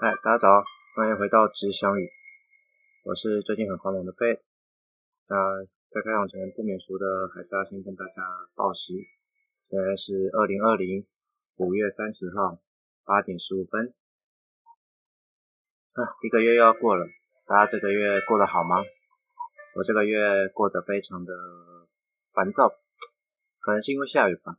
[0.00, 0.62] 嗨，大家早，
[0.94, 2.08] 欢迎回到知相语，
[3.02, 4.38] 我是最近很狂妄的 Fate。
[5.26, 5.34] 那
[5.90, 8.22] 在开场前不免俗的，还是要先跟大家
[8.54, 8.94] 报喜，
[9.68, 11.04] 现在是二零二零
[11.56, 12.62] 五月三十号
[13.04, 13.92] 八点十五分。
[15.94, 17.04] 啊，一个月又要过了，
[17.48, 18.76] 大家这个月过得好吗？
[19.74, 21.34] 我这个月过得非常的
[22.32, 22.68] 烦躁，
[23.58, 24.58] 可能是因为下雨吧。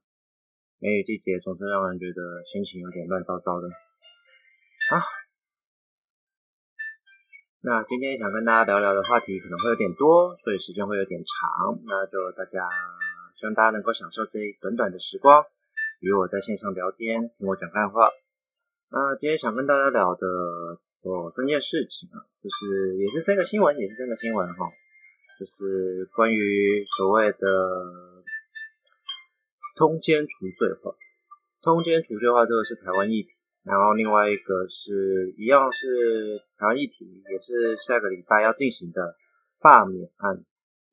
[0.80, 3.70] 梅雨季节总是让人觉得心情有点乱糟糟的。
[3.70, 5.00] 啊，
[7.62, 11.80] 那今天想跟大家聊聊的话题可能会有点多，所以时间会有点长。
[11.86, 12.68] 那就大家
[13.36, 15.44] 希望大家能够享受这一短短的时光，
[16.00, 18.08] 与我在线上聊天，听我讲干话。
[18.92, 20.26] 那今天想跟大家聊的
[21.04, 24.66] 哦，三件事情啊，就是也是三个新闻，也是三个新闻哈，
[25.40, 27.38] 就是关于所谓的。
[29.76, 30.92] 通奸除罪化，
[31.62, 33.30] 通奸除罪化这个是台湾议题，
[33.64, 39.16] 然后另外一个是一样是台湾议题，也是下个礼拜要进行的
[39.62, 40.38] 罢免案，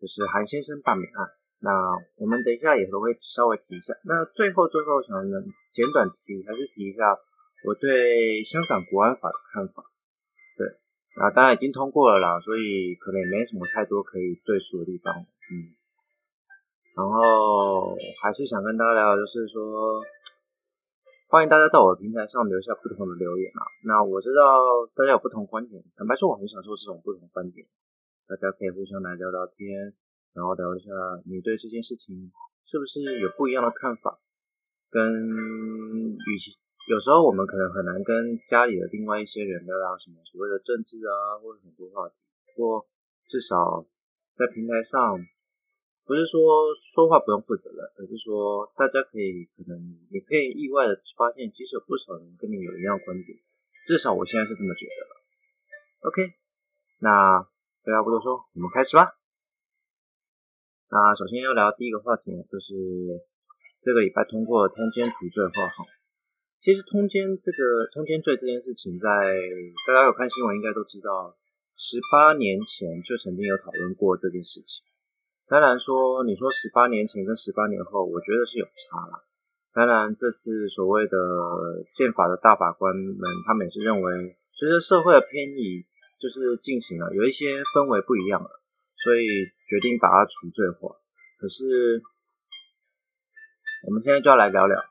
[0.01, 1.29] 就是韩先生罢免案。
[1.61, 1.71] 那
[2.17, 3.95] 我们等一下也都会稍微提一下。
[4.05, 7.17] 那最后最后想能简短提，还是提一下
[7.65, 9.83] 我对香港国安法的看法。
[10.59, 10.67] 对，
[11.17, 15.15] 那当然已经通过了啦，所以可能也没什么太多可以赘述的地方。
[15.17, 15.73] 嗯。
[16.97, 20.01] 然后还是想跟大家聊，就是说，
[21.29, 23.67] 欢迎大家到我的平台上留下不同的留言啊。
[23.83, 27.67] 那我知道大家有不同观点，坦白说，我很享受这种不同观点。
[28.29, 29.93] 大家可以互相来聊聊天，
[30.35, 30.87] 然后聊一下
[31.27, 32.31] 你对这件事情
[32.63, 34.21] 是不是有不一样的看法。
[34.89, 35.03] 跟
[36.15, 36.55] 与其
[36.87, 42.15] 有时候我们可能很难跟家里的另外一些人聊聊什么所谓的政治啊，或者很多话题。
[42.55, 42.87] 不过
[43.27, 43.85] 至少
[44.39, 45.19] 在平台上。
[46.07, 49.75] 不是说说话不用负责任，而是说大家可以可能
[50.09, 53.37] 也可以意外的发现，其实有不少人跟你有一样观点，
[53.85, 55.13] 至少我现在是这么觉得了。
[56.07, 56.23] OK，
[57.01, 57.43] 那
[57.83, 59.19] 废话不多说，我们开始吧。
[60.89, 62.73] 那首先要聊第一个话题呢，就是
[63.83, 65.85] 这个礼拜通过通奸除罪化哈。
[66.63, 71.37] 其实通奸这个通奸罪这件事情在，在大家有看新闻应该都知道，
[71.75, 74.87] 十八年前就曾经有讨论过这件事情。
[75.49, 79.23] 当然说，你说十八年前跟十八年后，我觉得是有差啦。
[79.73, 81.17] 当然，这是所谓的
[81.85, 85.87] 宪法的大法官们，他们也是认为，随着社会的偏移，
[86.19, 88.51] 就是进行了有一些氛围不一样了，
[88.97, 90.97] 所以决定把它除罪化。
[91.39, 92.03] 可是，
[93.87, 94.83] 我们现在就要来聊聊，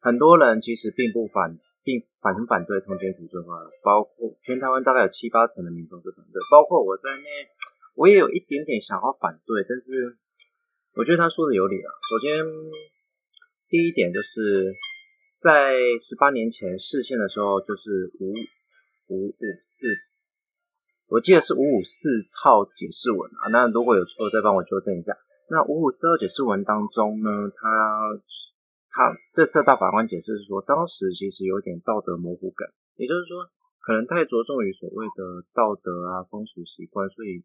[0.00, 7.26] 很多人其实并不反，并反很反对通奸除罪化，包括全台湾大概有七八成的民众是反对，包括我在内。
[8.00, 10.16] 我也有一点点想要反对，但是
[10.96, 11.88] 我觉得他说的有理啊。
[12.08, 12.32] 首先，
[13.68, 14.72] 第一点就是
[15.36, 18.32] 在十八年前释宪的时候，就是五
[19.12, 19.92] 五五四，
[21.08, 23.52] 我记得是五五四号解释文啊。
[23.52, 25.12] 那如果有错，再帮我纠正一下。
[25.50, 27.68] 那五五四号解释文当中呢，他
[28.88, 33.44] 他这次大法官解释是说，当时其实有点道德模糊感，也就是说。
[33.90, 37.42] 可能太着重于所谓的道德啊、风俗习惯，所以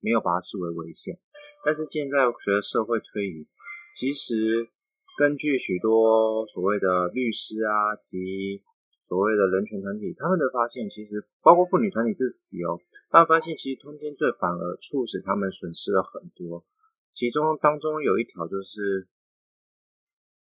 [0.00, 1.20] 没有把它视为危险。
[1.66, 3.46] 但是现在随着社会推移，
[3.94, 4.70] 其实
[5.18, 8.62] 根据许多所谓的律师啊及
[9.04, 16.64] 所谓的人权团体，他们的发现，其实包括妇女团体自己哦，他们发现其实通奸罪反而促使他们损失了很多。
[17.12, 19.08] 其中当中有一条就是，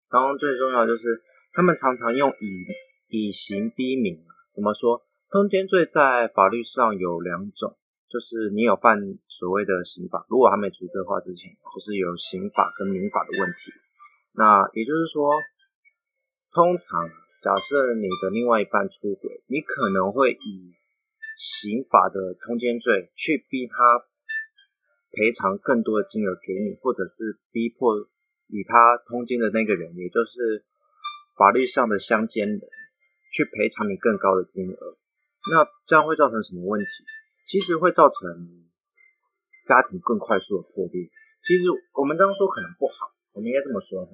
[0.07, 1.21] 当中最重要就是
[1.51, 2.63] 他们常常用以
[3.09, 4.23] 以刑逼民，
[4.55, 5.03] 怎么说？
[5.33, 7.75] 通奸罪在法律上有两种，
[8.07, 13.73] 就是你有犯所谓的刑法，如果还没除罪化之前，就是有刑法跟民法的问题。
[14.33, 15.33] 那也就是说，
[16.53, 17.09] 通常
[17.41, 20.77] 假设你的另外一半出轨，你可能会以
[21.35, 24.05] 刑法的通奸罪去逼他
[25.17, 28.07] 赔偿更多的金额给你，或者是逼迫
[28.49, 30.63] 与他通奸的那个人，也就是
[31.35, 32.61] 法律上的相奸人，
[33.33, 34.95] 去赔偿你更高的金额。
[35.51, 36.87] 那这样会造成什么问题？
[37.45, 38.15] 其实会造成
[39.67, 41.09] 家庭更快速的破裂。
[41.43, 41.67] 其实
[41.99, 44.07] 我们这样说可能不好，我们应该这么说，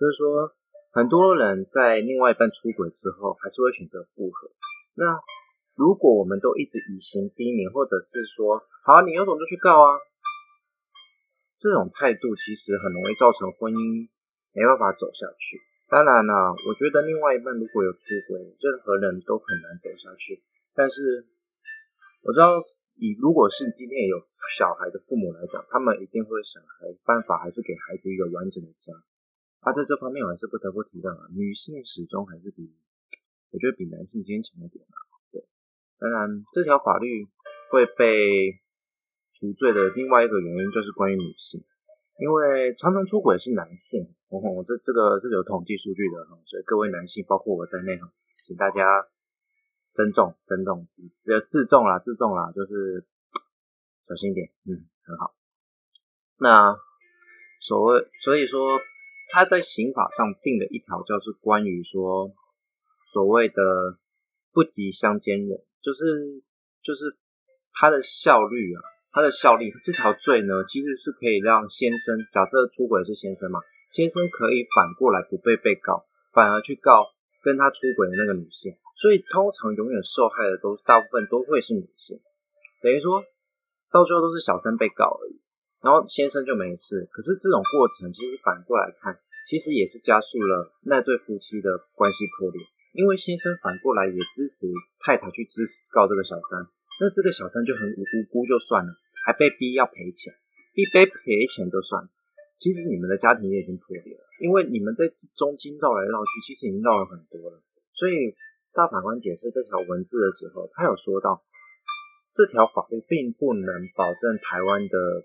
[0.00, 0.48] 就是说
[0.92, 4.48] 很多人在另外一半出轨之后，还是会选择复合。
[4.94, 5.20] 那
[5.76, 10.00] 如果我们都一直以刑逼民，或者是说，好，你有种就去告啊，
[11.58, 14.08] 这种态度其实很容易造成婚姻
[14.52, 15.60] 没办法走下去。
[15.90, 20.40] 当然啦，我觉得另外一半如果有出轨，任何人都很难走下去。
[20.72, 21.26] 但是
[22.22, 22.62] 我知道，
[22.94, 24.16] 以如果是今天有
[24.54, 28.94] 小孩的父母来讲，他们一定会想还办法，还是给孩子一个完整的家。
[29.66, 32.70] 啊，在这方面我还是不得不提到啊，女性始终还是比
[33.50, 34.94] 我觉得比男性坚强一点啊。
[35.32, 35.42] 对，
[35.98, 37.26] 当然，这条法律
[37.72, 38.62] 会被
[39.34, 41.64] 除罪的另外一个原因就是关于女性，
[42.22, 48.82] 因为常常出轨是男性，哦，这这个是有统计数据的，所以各位男性，包括我在内哈，请大家
[49.92, 50.86] 珍重、珍重，
[51.20, 53.04] 只要自重啦，自重啦，就是
[54.08, 55.34] 小心一点，嗯，很好。
[56.38, 56.74] 那
[57.60, 58.80] 所谓，所以说
[59.30, 62.32] 他在刑法上定了一条，就是关于说
[63.12, 63.98] 所谓的
[64.52, 66.42] 不及相奸人，就是
[66.82, 67.16] 就是
[67.74, 68.80] 他的效率啊。
[69.12, 73.58] 他的效力，这条罪呢，其实是可以让先生，假设出轨是先生嘛，
[73.90, 77.10] 先生可以反过来不被被告，反而去告
[77.42, 82.18] 跟他出轨的那个女性，所以通常永远受害的都大部分都会是女性，
[82.82, 83.24] 等于说
[83.90, 85.40] 到最后都是小三被告而已，
[85.82, 87.08] 然后先生就没事。
[87.10, 92.62] 可是这种过程其实反过来看，其实也是加速了那对夫妻的关系破裂，
[92.94, 94.68] 因为先生反过来也支持
[95.04, 96.66] 太太去支持告这个小三。
[97.00, 98.92] 那这个小三就很无辜就算了，
[99.24, 100.32] 还被逼要赔钱，
[100.74, 102.08] 一被赔钱就算了。
[102.60, 107.58] 其实你们的家庭也已经破裂了，因为你们在中间绕来绕去，其实已经绕了很多了。
[107.96, 108.36] 所以
[108.76, 111.42] 大法官解释这条文字的时候，他有说到，
[112.36, 113.66] 这条法律并不能
[113.96, 115.24] 保证台湾的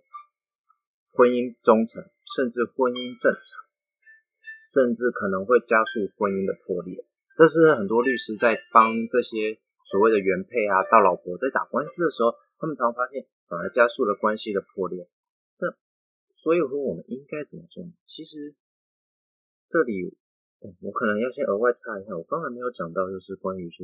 [1.12, 3.62] 婚姻忠诚，甚至婚姻正常，
[4.72, 7.06] 甚至可能会加速婚姻的破裂。
[7.36, 9.60] 这是很多律师在帮这些。
[9.86, 15.08] 所谓的原配啊，到老婆在打官司的时候，他们常发现反而加速了关系的破裂。
[16.46, 17.82] 所以说，我们应该怎么做？
[18.06, 18.54] 其实
[19.66, 20.14] 这里
[20.78, 23.82] 我可能要先额外插一下，我刚才没有讲到，就是关于说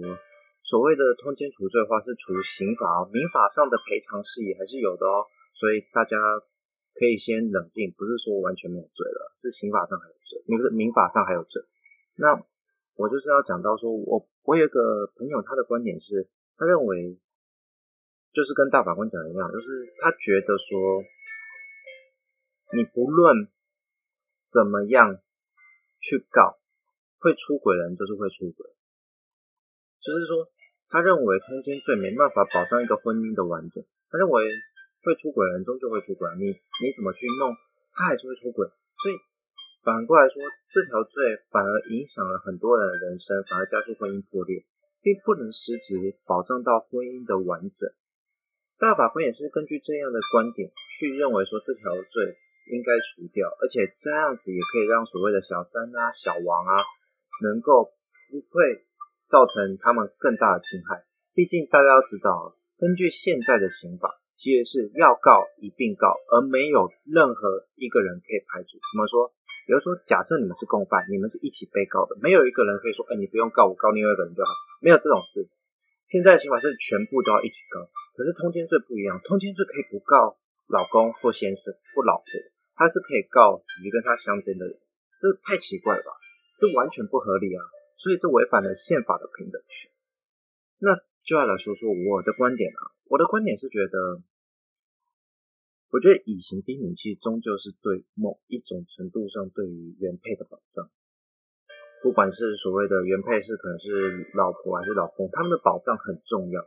[0.62, 5.26] 所谓的通奸除罪的话，是除刑法哦，民法上的赔偿事宜还是有的哦。
[5.58, 6.22] 所以大家
[6.94, 11.66] 可以先冷静，不是说完全没有罪了，是刑法上还有罪，不是民法上还有罪。
[12.22, 12.38] 那
[12.94, 17.18] 我就是要讲到说，我我有个朋友，他的观点是，他认为
[18.32, 19.66] 就是跟大法官讲的一样，就是
[19.98, 21.02] 他觉得说，
[22.76, 23.48] 你不论
[24.48, 25.20] 怎么样
[26.00, 26.60] 去告，
[27.20, 28.68] 会出轨人就是会出轨，
[30.00, 30.52] 就是说，
[30.90, 34.46] 他认为通奸罪没办法保障一个婚姻的完整，他认为
[35.04, 36.46] 会出轨人终究会出轨，你
[36.82, 37.56] 你怎么去弄，
[37.94, 38.68] 他还是会出轨，
[39.02, 39.16] 所以。
[39.84, 40.38] 反过来说，
[40.70, 44.64] 这条罪反而影响了很多人的人生，反而加速婚姻破裂，
[45.02, 47.90] 并不能实质保障到婚姻的完整。
[48.78, 52.38] 大法官也是根据这样的观点去认为说，这条罪
[52.72, 56.80] 应该除掉，而且这样子也可以让所谓的小三啊、小王啊，
[57.44, 57.92] 能够
[58.32, 58.88] 不会
[59.28, 61.04] 造成他们更大的侵害。
[61.36, 68.80] 毕竟大家要知道，根据现在的刑法，其实是要告一并告，而没有任何一个人可以排除。
[68.92, 69.32] 怎么说？
[69.68, 74.52] 比如说，假设你们是共犯，你们是一起被告的，没有一个人可以说：“哎，你不用告我，告另外一个人就好。”
[74.82, 75.48] 没有这种事。
[76.08, 77.80] 现在的刑法是全部都要一起告，
[78.18, 80.36] 可是通奸罪不一样，通奸罪可以不告
[80.68, 82.26] 老公或先生或老婆，
[82.82, 84.74] 他是可以告只跟他相奸的人，
[85.22, 86.10] 这太奇怪了吧？
[86.58, 87.62] 这完全不合理啊！
[88.02, 89.92] 所以这违反了宪法的平等权。
[90.82, 94.26] 那就要来说说我的观点啊，我的观点是觉得。
[95.92, 100.90] 我觉得以刑逼民其实终究是对某一种程度上对于原配的保障，
[102.02, 106.64] 不管是所谓的原配是可能是老婆还是老公，他们的保障很重要。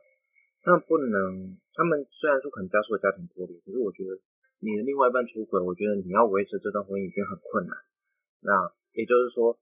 [0.62, 4.12] 但不能，他们虽然说可能加速了家庭破裂，可是我觉得
[4.60, 7.76] 你的另外一半出轨，我觉得你要维持这段婚姻已经很困难。
[8.40, 9.58] 那也就是说，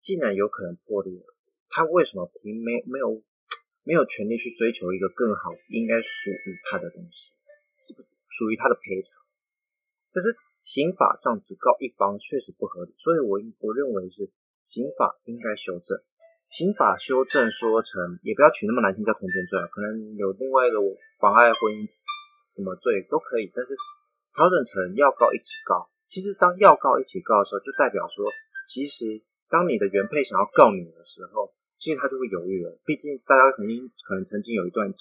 [0.00, 1.34] 既然有可能破裂了，
[1.68, 3.22] 他为什么凭没没有
[3.84, 7.32] 没有权利去追求一个更好应该属于他的东西？
[7.78, 8.08] 是不是？
[8.34, 9.14] 属于他的赔偿，
[10.10, 14.28] 可是刑法上只告一方确实不合理，所以我我认为是
[14.62, 16.02] 刑法应该修正。
[16.50, 20.78] 刑法修正说成也不要取那么难听叫通奸罪啊，可能有另外一个
[21.20, 21.86] 妨碍婚姻
[22.48, 23.76] 什么罪都可以，但是
[24.34, 25.88] 调整成要告一起告。
[26.06, 28.26] 其实当要告一起告的时候，就代表说，
[28.66, 32.78] 其实当你的原配想要告你的时候，其实他就会犹豫了。
[32.84, 34.98] 毕竟大家肯定可能曾经有一段情，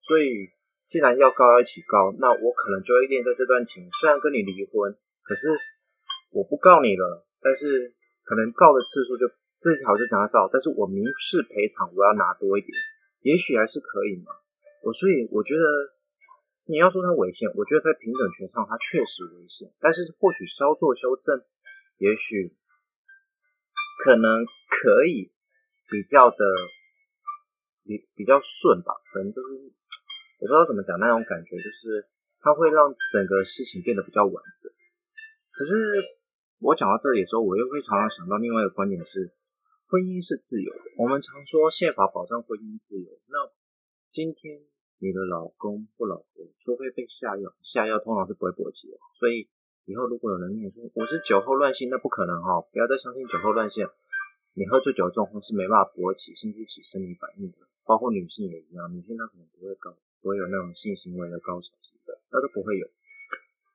[0.00, 0.54] 所以。
[0.86, 4.94] 既然要告要一起告，那我可能就会念在这段情，虽然跟你离婚，
[5.26, 5.50] 可是
[6.30, 9.26] 我不告你了，但是可能告的次数就
[9.58, 12.70] 这条就拿少，但是我民事赔偿我要拿多一点，
[13.26, 14.30] 也许还是可以嘛。
[14.86, 15.66] 我所以我觉得
[16.66, 21.40] 你要说它违宪，我觉得在平等权上它确实违宪，但是或许稍作修正，
[21.98, 22.54] 也许
[24.04, 25.32] 可能可以
[25.88, 26.36] 比较的
[27.84, 29.72] 比比较顺吧，可能就是。
[30.38, 32.04] 我不知道怎么讲，那种感觉就是
[32.40, 34.70] 它会让整个事情变得比较完整。
[35.50, 35.72] 可是
[36.60, 39.32] 我讲到这里的时候，我又会常常想到另外一个观点是，
[39.88, 40.82] 婚姻是自由的。
[40.98, 43.48] 我们常说宪法保障婚姻自由，那
[44.10, 44.60] 今天
[44.98, 48.98] 你的老公或老婆，除非被下药，下药通常是不会勃起的。
[49.14, 49.48] 所以
[49.84, 53.86] 以后如果有人跟你说我是酒后乱性，那不可能哈、哦，不要再相信酒后乱性。
[54.54, 57.58] 你喝醉酒状况是没办法勃起，甚至起生理反应的。
[57.84, 62.88] 包括女性也一样，女性她可能不会高，不会有那种性行为的高潮期的，那都不会有。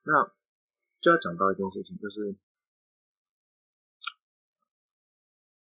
[0.03, 0.33] 那
[0.99, 2.35] 就要讲到一件事情，就是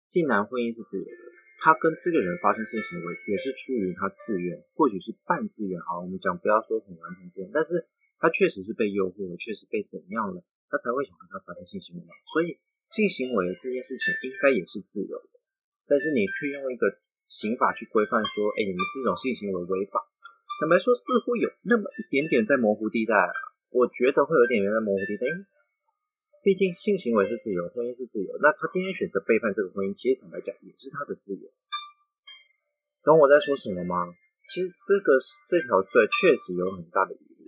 [0.07, 1.30] 既然婚姻是自由的，
[1.61, 5.79] 他跟这个人发生性行为也是出于他自愿，或许是半自愿。
[5.81, 7.87] 好，我们讲不要说很完全自愿，但是
[8.19, 12.03] 他确实是被诱惑了，确实被怎样了，他才会想跟他发生性行为。
[12.33, 12.59] 所以
[12.91, 15.39] 性行为这件事情应该也是自由的，
[15.87, 16.99] 但是你却用一个。
[17.31, 20.03] 刑法去规范说，哎，你们这种性行为违法。
[20.59, 23.15] 坦白说，似乎有那么一点点在模糊地带。
[23.71, 25.31] 我觉得会有点点在模糊地带，
[26.43, 28.33] 毕竟性行为是自由，婚姻是自由。
[28.41, 31.45] 那他今天选择背叛这个婚姻，其实坦白讲也是他的自由。
[33.05, 34.09] 懂我在说什么吗？
[34.49, 37.45] 其实这个这条罪确实有很大的疑虑。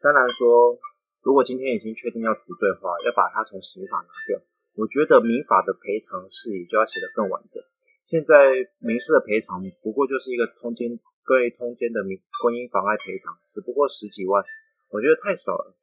[0.00, 0.76] 当然说，
[1.20, 4.40] 如果今天已经确定要除罪化，要把它从刑法拿掉，
[4.74, 7.62] 我觉得民法的赔偿事宜就要写得更完整。
[8.08, 14.42] 现在民事的赔偿不过就是一个通奸，关于通奸的民婚姻妨碍赔偿，只不过十几万，
[14.88, 15.76] 我觉得太少了。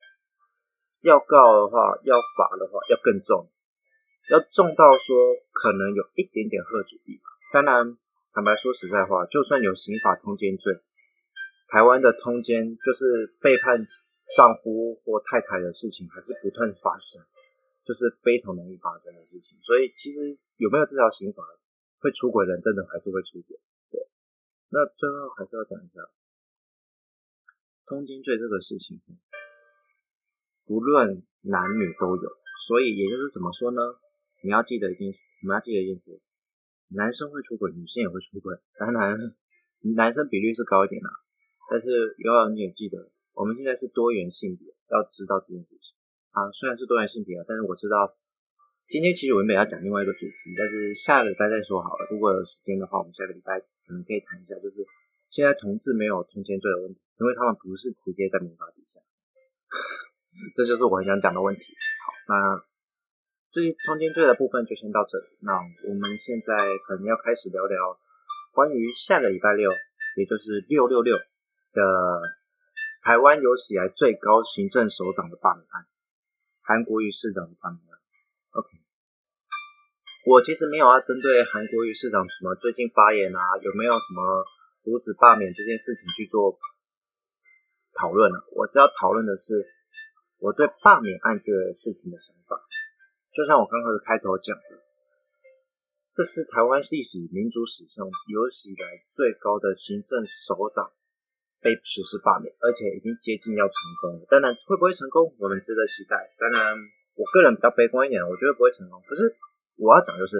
[1.08, 3.48] 要告的话，要罚的话，要更重，
[4.30, 5.16] 要重到说
[5.54, 7.22] 可能有一点点吓阻力。
[7.54, 7.98] 当然，
[8.34, 10.76] 坦白说实在话，就算有刑法通奸罪，
[11.70, 13.88] 台湾的通奸就是背叛
[14.36, 17.24] 丈夫或太太的事情，还是不断发生，
[17.86, 19.58] 就是非常容易发生的事情。
[19.64, 20.20] 所以，其实
[20.58, 21.42] 有没有这条刑法？
[22.00, 23.58] 会出轨人真的还是会出轨，
[23.90, 24.00] 对。
[24.70, 25.98] 那最后还是要讲一下
[27.88, 29.02] 通奸罪这个事情，
[30.68, 32.30] 不论男女都有，
[32.68, 33.82] 所以也就是怎么说呢？
[34.44, 36.22] 你要记得一件事，你们要记得一件事，
[36.90, 39.18] 男生会出轨，女生也会出轨，当然
[39.96, 41.10] 男生比率是高一点啦，
[41.72, 45.96] 但是要你也记得，我们现在是多元性别，要知道这件事情
[46.32, 46.52] 啊。
[46.52, 48.18] 虽然是多元性别啊，但是我知道。
[48.88, 52.08] 今天其实我原本要讲另外一个主题，但是下个礼拜再说好了。
[52.10, 54.80] 如果有时间的话，我们下个礼拜可能可以谈一下，就是
[55.30, 59.02] 现在同志没有通奸罪的问题，因为他们不是直接在民法底下，
[60.56, 61.64] 这就是我很想讲的问题。
[62.06, 62.64] 好，那
[63.50, 65.26] 至于通奸罪的部分就先到这里。
[65.42, 65.54] 那
[65.88, 67.98] 我们现在可能要开始聊聊
[68.54, 69.72] 关于下个礼拜六，
[70.16, 72.22] 也就是六六六的
[73.04, 75.86] 台湾有史以来最高行政首长的罢免案，
[76.62, 78.00] 韩国瑜市长的罢免案。
[78.52, 78.68] OK，
[80.26, 84.44] 我其实没有要针对韩国瑜市长什么最近发言啊，有没有什么
[84.82, 86.58] 阻止罢免这件事情去做
[87.94, 88.38] 讨论呢？
[88.56, 89.66] 我是要讨论的是
[90.40, 92.60] 我对罢免案这个事情的想法。
[93.34, 94.82] 就像我刚刚的开头讲的，
[96.14, 100.92] 这是台湾历史民主史上有史以来最高的行政首长
[101.62, 104.26] 被实施罢免，而且已经接近要成功了。
[104.30, 106.34] 当然，会不会成功，我们值得期待。
[106.38, 106.78] 当然。
[107.18, 109.02] 我个人比较悲观一点，我觉得不会成功。
[109.10, 109.26] 可是
[109.74, 110.38] 我要讲就是，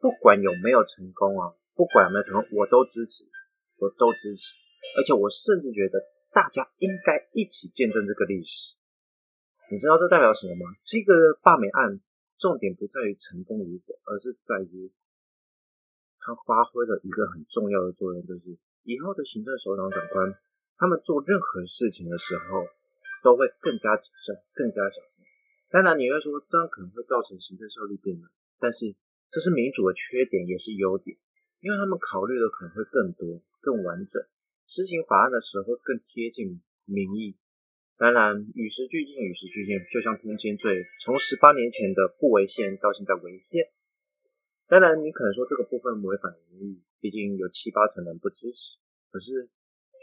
[0.00, 3.28] 不管有没有成功啊，不管有没有成功，我都支持，
[3.76, 4.56] 我都支持。
[4.96, 6.00] 而且我甚至觉得
[6.32, 8.77] 大家应该一起见证这个历史。
[9.70, 10.72] 你知道这代表什么吗？
[10.82, 12.00] 这个罢免案
[12.38, 14.90] 重点不在于成功与否，而是在于
[16.18, 20.32] 它发挥了一个很重要的作用，就是以后的行政首长长官
[20.78, 22.64] 他们做任何事情的时候
[23.22, 25.24] 都会更加谨慎，更加小心。
[25.68, 28.94] 当然，你会说这样可能会造成行政效率变慢，但是
[29.28, 31.18] 这是民主的缺点，也是优点，
[31.60, 34.22] 因为他们考虑的可能会更多、更完整，
[34.64, 37.36] 施行法案的时候会更贴近民意。
[37.98, 43.68] 当然，与时俱进，与时俱进，就像通奸罪，从十八年前的不违宪到现在违宪。
[44.68, 48.78] 当然，你可能说这个部分违反民意，毕竟有七八成人不支持。
[49.10, 49.50] 可是，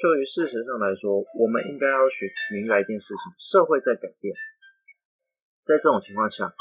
[0.01, 4.35] 就于事实上来说，我们应该要学明白一件事情：社会在改变。
[5.63, 6.53] 在这种情况下，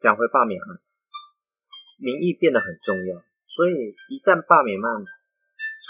[0.00, 0.80] 讲回罢免案，
[2.00, 3.22] 民意变得很重要。
[3.46, 5.04] 所以一旦罢免案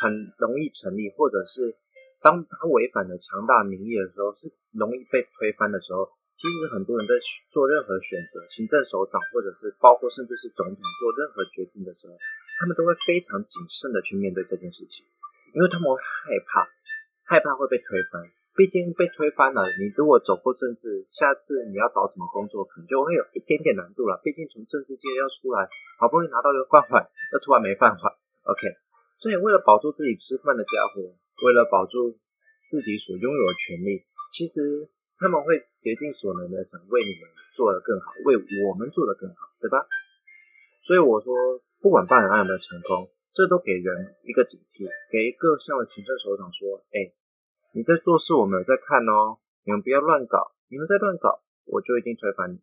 [0.03, 1.79] 很容易成立，或者是
[2.25, 6.09] 当他违反了强大民意的时候，是容易被推翻的时候，
[6.41, 7.13] 其实很多人在
[7.53, 12.17] 做任何选择，行政首长或者是包括甚至是总统做任何决定的时候，
[12.57, 15.05] 他们都会非常谨慎的去面对这件事情，
[15.53, 16.65] 因为他们会害怕，
[17.29, 18.25] 害怕会被推翻。
[18.57, 24.17] 毕竟被推翻了，你如果走过政治，下次你要找什么工作，可能就会有一点点难度了。
[24.23, 27.05] 毕竟从政治界要出来，好不容易拿到一个饭碗，
[27.35, 28.05] 又突然没饭碗。
[28.47, 28.71] OK，
[29.19, 31.03] 所以为了保住自己吃饭的家伙，
[31.43, 32.19] 为了保住
[32.69, 38.37] 自己所拥有的权利，其实他们会竭尽所能的想为你们做得更好，为
[38.67, 39.87] 我们做得更好，对吧？
[40.83, 41.35] 所以我说，
[41.81, 47.15] 不管罢免案有没有成功，这都给人一个警惕，给各项的行政首长说：“哎，
[47.73, 52.61] 你在做事，我们有在看哦，你们不要乱搞，你们在乱搞，我就一定推翻你。”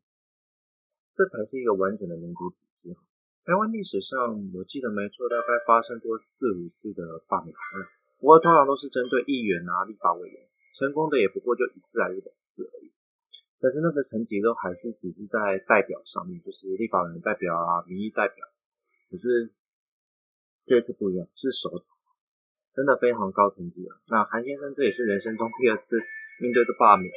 [1.13, 2.95] 这才是一个完整的民主体系。
[3.43, 7.53] 台湾历史上，我记得没错，大概发生过四五次的罢免，
[8.21, 10.37] 不过通常都是针对议员啊、立法委员，
[10.77, 12.93] 成功的也不过就一次还是两次而已。
[13.59, 18.45] 但是那个层级都还是只是在代表上面，就是立法委员代表啊、民意代表。
[19.09, 19.51] 可是
[20.65, 21.89] 这次不一样，是首长，
[22.71, 23.97] 真的非常高层级啊。
[24.07, 25.97] 那韩先生这也是人生中第二次
[26.39, 27.11] 面对的罢免。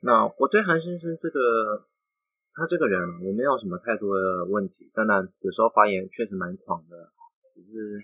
[0.00, 1.86] 那我对韩先生这个。
[2.54, 4.90] 他这个人，我没有什么太多的问题。
[4.92, 7.10] 当然，有时候发言确实蛮狂的，
[7.54, 7.96] 只是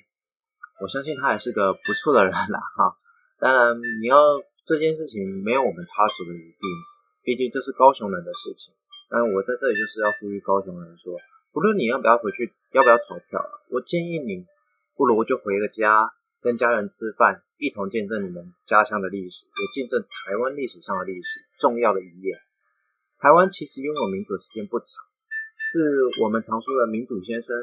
[0.80, 2.61] 我相信他还是个不错的人啦。
[2.76, 2.97] 哈，
[3.38, 4.16] 当然，你要
[4.64, 6.66] 这件事情没有我们插手的余地，
[7.23, 8.73] 毕竟这是高雄人的事情。
[9.11, 11.16] 但我在这里就是要呼吁高雄人说，
[11.52, 14.44] 不论你要不要回去，要不要投票，我建议你
[14.94, 22.38] 不如就回个家，跟家人吃饭，一同见证你们家乡的历史，也见证台湾历史上的历史重要的一页。
[23.18, 24.87] 台湾其实拥有民主时间不长，
[25.73, 27.56] 自我们常说的民主先生，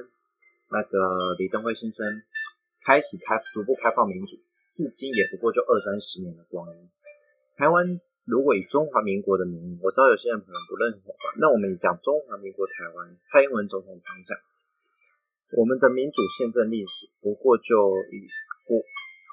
[0.72, 2.06] 那个李登辉先生
[2.86, 4.38] 开始开逐步开放民主，
[4.70, 6.90] 至今也不过就二三十年的光阴。
[7.58, 14.38] 台湾如果以中华民国的名义，我知道有些人可能不认同吧，那我们讲中华民国台湾，蔡英文总统常讲，
[15.58, 18.24] 我们的民主宪政历史不过就以
[18.70, 18.78] 后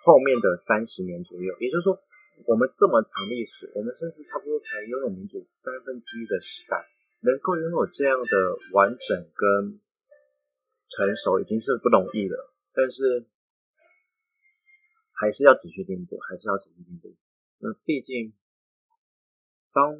[0.05, 2.01] 后面的三十年左右，也就是说。
[2.47, 6.75] 我们这么长历史，我们甚至差不多才拥有民主三分之一的时代，
[7.21, 8.35] 能够拥有这样的
[8.73, 9.79] 完整跟
[10.89, 12.53] 成熟，已经是不容易了。
[12.75, 13.25] 但是
[15.23, 17.14] 还是要继续进步，还是要继续进步。
[17.62, 18.35] 那毕竟，
[19.73, 19.95] 当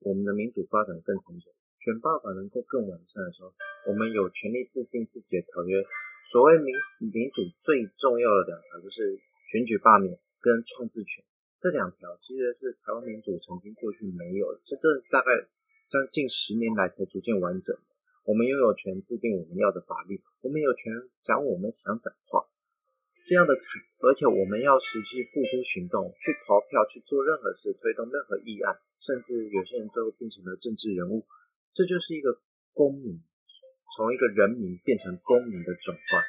[0.00, 3.54] 我们的民主发展更成熟，选罢法能够更完善的时候，
[3.86, 5.78] 我们有权利制定自己的条约。
[6.26, 9.14] 所谓民民主最重要的两条，就是
[9.46, 11.22] 选举罢免跟创制权。
[11.56, 15.30] 这两条其实是台湾民主曾经过去没有的，是这大概
[15.86, 17.94] 将近十年来才逐渐完整的。
[18.24, 22.42] 我们拥有权制定我们要的法律，我们有权讲我们想讲话，
[23.24, 23.56] 这样的，
[24.04, 31.24] 而且我们要实际付诸行动，去投票，去做任何事，推动任何议案，甚至有些人最后变成了政治人物，
[31.72, 32.38] 这就是一个
[32.74, 33.24] 公民，
[33.96, 36.22] 从一个人民变成公民的转换。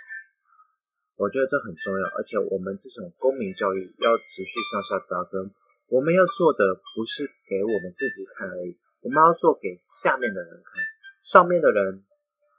[1.18, 5.52] 我觉得这很重要，而且我们这种公民教育要持续向下扎根。
[5.88, 10.82] 我们要做的不是给我们自己看而已，我们要做给下面的人看。
[11.22, 12.04] 上面的人，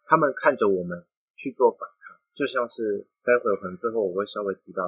[0.04, 1.04] 他们看着我们
[1.36, 4.86] 去做反抗，就像是待会可能最后我会稍微提到，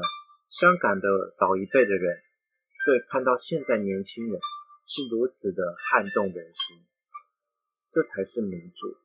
[0.48, 1.09] 香港的
[1.40, 2.22] 老一辈的人，
[2.87, 4.38] 对，看到现在年轻人
[4.87, 6.79] 是如此的撼动人心，
[7.90, 8.96] 这才是民主。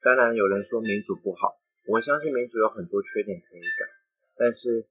[0.00, 3.84] 当然有人说民主不好，我相信民主有很多缺点可以改。
[4.36, 4.86] 但是，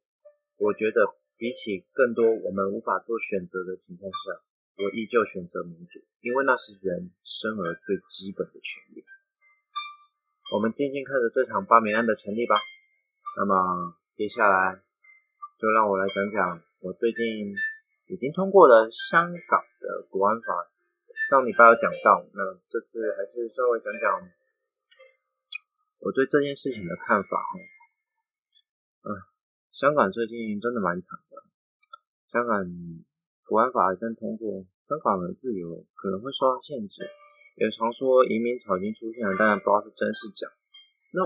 [0.58, 4.44] 我觉得比起更多我们无法做选择的情况下，
[4.84, 9.06] 我依旧选择民主，因为那是人生而最基本的权利。
[10.52, 12.60] 我们静静看着这场罢免案的成立吧。
[13.38, 14.82] 那么接下来
[15.62, 17.54] 就让我来讲讲我最近
[18.10, 20.66] 已经通过的香港的国安法。
[21.30, 24.26] 上礼拜有讲到，那这次还是稍微讲讲
[26.00, 27.54] 我对这件事情的看法哈。
[29.06, 29.22] 嗯。
[29.70, 31.38] 香港最近真的蛮惨的，
[32.34, 32.66] 香港
[33.46, 37.06] 国安法一旦通过，香港的自由可能会受到限制。
[37.58, 40.50] 也常说移民潮已经出现了，但不知道是真是假。
[41.14, 41.22] 那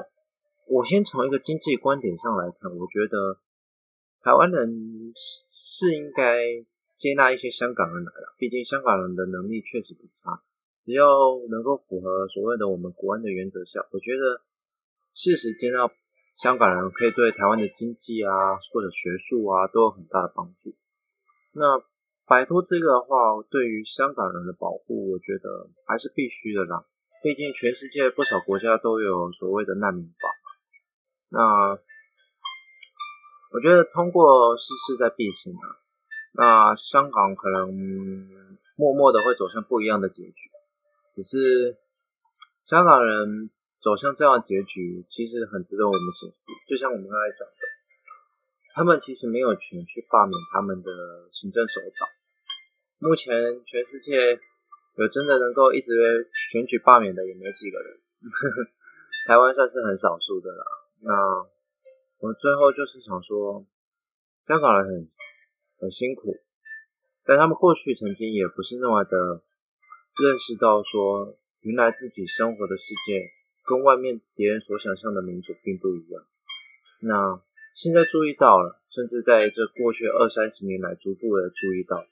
[0.72, 3.36] 我先从一个经济观点上来看，我觉得
[4.24, 6.64] 台湾人是应该
[6.96, 10.42] 接纳一些香港人来的，毕竟香港人的能力确实不差。
[10.82, 11.04] 只要
[11.50, 14.42] 能够符合所谓的我们国安的原则下，我觉得
[15.14, 15.92] 事实接纳。
[16.32, 18.32] 香港人可以对台湾的经济啊，
[18.72, 20.74] 或者学术啊，都有很大的帮助。
[21.52, 21.84] 那
[22.26, 26.86] 摆脱这个的话，对于香港人的保护，我觉得还是必须的啦。
[27.22, 30.41] 毕竟全世界不少国家都有所谓的难民法。
[31.32, 31.72] 那
[33.52, 35.66] 我觉得通过是势在必行啊。
[36.34, 37.74] 那香港可能
[38.76, 40.50] 默默的会走向不一样的结局，
[41.14, 41.78] 只是
[42.64, 43.50] 香港人。
[43.82, 46.54] 走向这样的结局，其实很值得我们省思。
[46.70, 47.66] 就像我们刚才讲的，
[48.76, 50.92] 他们其实没有权去罢免他们的
[51.32, 52.08] 行政首长。
[53.00, 53.34] 目前
[53.66, 54.38] 全世界
[54.98, 57.98] 有真的能够一直选举罢免的也没几个人，
[59.26, 60.64] 台湾算是很少数的了。
[61.02, 61.14] 那
[62.20, 63.66] 我最后就是想说，
[64.44, 65.10] 香港人很
[65.80, 66.38] 很辛苦，
[67.26, 69.44] 但他们过去曾经也不是那么的
[70.22, 73.32] 认识到说，原来自己生活的世界。
[73.64, 76.26] 跟外面别人所想象的民主并不一样。
[77.02, 77.40] 那
[77.76, 82.04] 现在注意到了，甚至在这过去二三十年来逐步的注意到，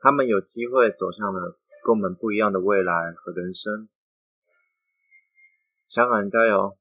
[0.00, 3.88] 他们有机会走向了跟我们不一样的未来和人生。
[5.86, 6.76] 香港人加油！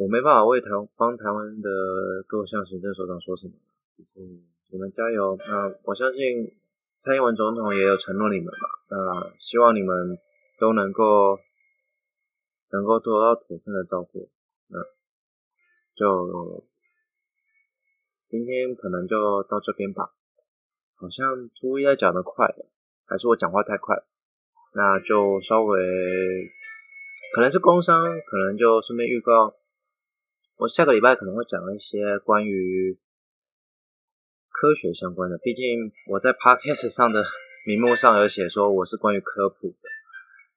[0.00, 1.68] 我没办法为台帮台湾的
[2.26, 3.52] 各项行政首长说什么，
[3.92, 4.18] 只是
[4.72, 5.36] 你们加油。
[5.36, 6.56] 那我相信
[6.96, 8.66] 蔡英文总统也有承诺你们吧？
[8.88, 10.16] 那希望你们
[10.58, 11.38] 都能够
[12.72, 14.30] 能够得到妥善的照顾。
[14.68, 14.80] 那
[15.94, 16.64] 就
[18.30, 20.14] 今天可能就到这边吧。
[20.96, 22.70] 好像初一在讲的快了，
[23.04, 24.06] 还是我讲话太快了？
[24.72, 25.78] 那就稍微
[27.34, 29.54] 可能是工伤，可能就顺便预告，
[30.60, 32.92] 我下个礼拜可能会讲一些关于
[34.52, 35.38] 科学相关的。
[35.38, 37.24] 毕竟我在 Podcast 上的
[37.64, 39.88] 名目上有写说我是关于科普的，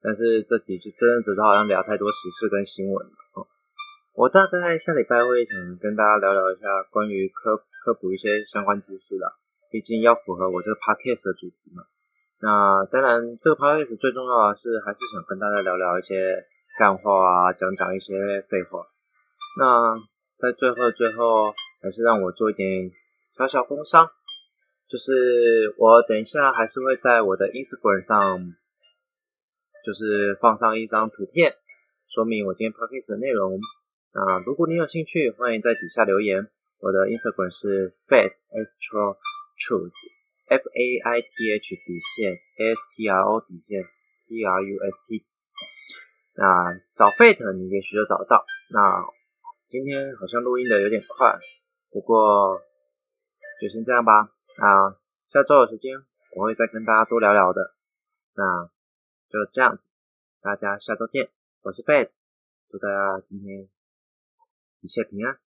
[0.02, 3.48] 但是这几期真的只是好像聊太多时事跟新闻了哦。
[4.12, 9.32] 我大概下礼拜会想跟大家聊聊一下关于科科普一些相关知识的，
[9.72, 11.88] 毕竟要符合我这个 Podcast 的主题嘛。
[12.42, 16.44] 那当然，这个 podcast 最重要的是，还是想跟大家聊聊一些
[16.78, 18.12] 干话啊，讲讲一些
[18.50, 18.84] 废话。
[19.58, 19.96] 那
[20.40, 22.92] 在最后最后，还是让我做一点
[23.38, 24.10] 小小工商，
[24.90, 28.40] 就是我等一下还是会在我的 Instagram 上，
[29.86, 31.56] 就是放上一张图片，
[32.08, 33.60] 说明我今天 podcast 的内容。
[34.14, 36.50] 那如果你有兴趣，欢迎在底下留言。
[36.80, 39.18] 我的 Instagram 是 Faith Astro
[39.58, 39.94] Truth。
[40.46, 43.82] F A I T H 底线 A S T R O 底线
[44.28, 45.26] T R U S T，
[46.36, 48.46] 那找 Fate 你也许就找得到。
[48.70, 49.02] 那
[49.74, 51.36] 今天好像录音的有点快，
[51.90, 52.62] 不过
[53.60, 54.30] 就先这样吧。
[54.58, 54.94] 啊
[55.26, 55.98] 下周有时间
[56.36, 57.74] 我会再跟大家多聊聊的。
[58.36, 58.66] 那
[59.30, 59.88] 就这样子，
[60.44, 61.32] 大家下周见。
[61.64, 62.12] 我是 Bad，
[62.70, 63.68] 祝大家今天
[64.82, 65.38] 一切平安愉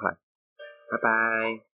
[0.00, 0.16] 快，
[0.90, 1.73] 拜拜。